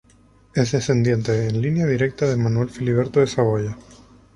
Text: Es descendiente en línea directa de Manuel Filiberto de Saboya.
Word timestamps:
Es 0.55 0.71
descendiente 0.71 1.47
en 1.47 1.61
línea 1.61 1.85
directa 1.85 2.25
de 2.25 2.35
Manuel 2.35 2.71
Filiberto 2.71 3.19
de 3.19 3.27
Saboya. 3.27 3.77